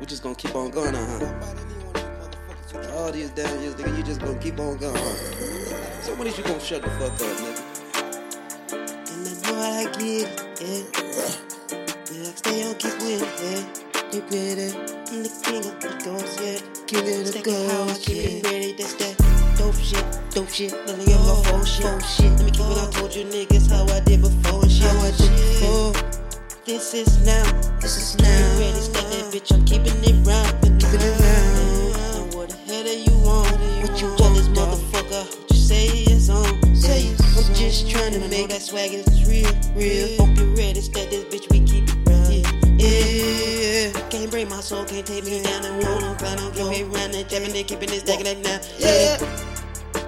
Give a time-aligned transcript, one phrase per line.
[0.00, 1.26] We just gonna keep on going, uh huh?
[2.94, 4.94] All these damn years, nigga, you just gonna keep on going.
[6.02, 7.62] So when is you gonna shut the fuck up, nigga?
[9.10, 10.28] And I know I get
[10.60, 11.32] it, yeah.
[12.12, 13.62] Yeah, I stay on, keep winning, yeah.
[14.10, 14.74] Keep it,
[15.10, 16.60] I'm the king of the ghosts, yeah.
[16.86, 19.14] King of the ghosts, keep it ready, that's that
[19.58, 20.72] dope shit, dope shit.
[20.86, 22.30] None of your faux shit, faux shit.
[22.30, 24.86] Let me keep what I told you niggas how I did before and shit.
[24.86, 26.17] How I did before.
[26.68, 27.50] This is now,
[27.80, 28.58] this is now.
[28.58, 32.34] Ready, stack that bitch, I'm keeping it round, keeping it round.
[32.34, 33.56] What the hell do you want?
[33.80, 35.24] What you jealous motherfucker?
[35.24, 36.44] What you say is on?
[36.76, 40.18] Say I'm just trying to make that swag is real, real.
[40.18, 42.34] Hope you ready, stack this bitch, we keep it round.
[42.78, 44.08] Yeah, yeah.
[44.10, 46.38] Can't break my soul, can't take me down and won't, ground.
[46.38, 48.60] Don't get me round and jamming and keeping this, stacking it now.
[48.78, 49.37] Yeah.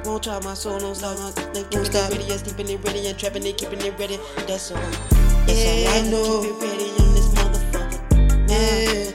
[0.05, 2.11] Won't try my soul, don't stop, no, they won't stop.
[2.11, 4.19] Ready, yeah, keeping it ready and trapping it, keeping it ready.
[4.47, 4.81] That's all.
[5.47, 6.43] That's all I know.
[6.43, 8.49] Keep it ready on this motherfucker.
[8.49, 9.10] Yeah,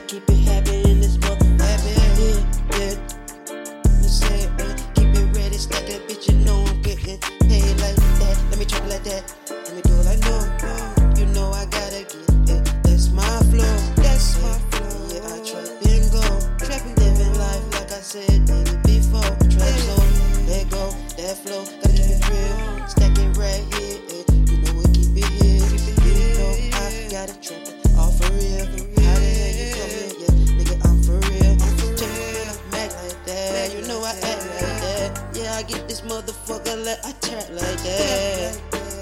[36.86, 38.60] like I trap like that.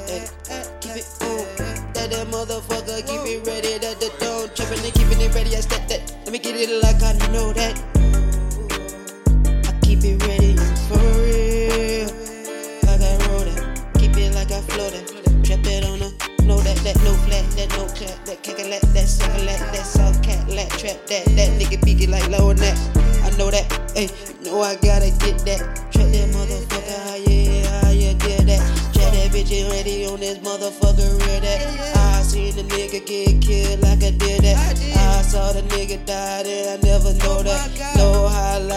[0.09, 0.25] Hey,
[0.81, 1.93] keep it on.
[1.93, 3.77] That that motherfucker, keep it ready.
[3.77, 5.55] That the don't trapping and keeping it ready.
[5.55, 6.17] I step that.
[6.25, 7.94] Let me get it like I know that.
[18.57, 22.53] Clap, that cackalack, that that soft cat, lat trap that that nigga beaky like low
[22.53, 22.77] that.
[23.25, 23.67] I know that.
[23.95, 24.09] Hey,
[24.43, 25.61] you know I gotta get that.
[25.93, 28.63] Trap that motherfucker, how you how you get that?
[28.95, 31.97] Trap that bitch ready on this motherfucker, real that.
[31.97, 34.79] I seen the nigga get killed like I did that.
[34.97, 37.97] I saw the nigga die and I never know that.
[37.97, 38.29] Know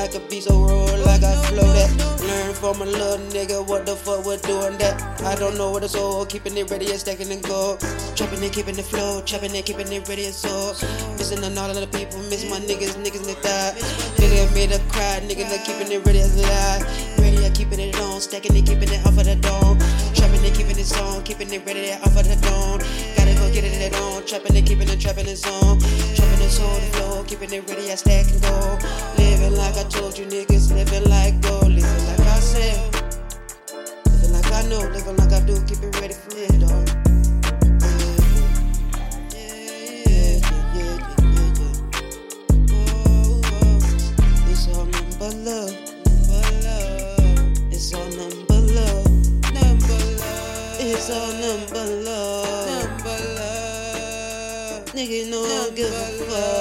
[0.08, 1.92] like a piece of road like I flow that.
[2.24, 4.96] Learn from a little nigga what the fuck we're doing that.
[5.24, 7.78] I don't know what it's all, keeping it ready and stacking and go.
[8.16, 10.72] Trapping and keeping the flow, trapping and keeping it ready and so.
[11.18, 13.74] Missing on all of the people, miss my niggas, niggas that die.
[14.16, 16.88] Nigga made a cry, nigga that keeping it ready as alive.
[17.20, 19.78] Ready, I keeping it on, stacking and keeping it off of the dome.
[20.48, 22.80] And keeping it on, keeping it ready off of the dome.
[23.18, 25.78] Gotta go get it on, trapping and keeping it, trapping it on.
[25.78, 28.80] Trapping it on the flow, keeping it ready, I stack and go.
[29.18, 32.94] Living like I told you niggas, living like go, living like I said.
[34.06, 37.07] Living like I know, living like I do, keep it ready for me, dog.
[50.98, 54.86] It's all number love, number love.
[54.96, 56.57] Nigga, no, I don't give a fuck.